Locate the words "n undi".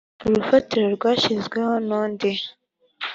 1.87-2.31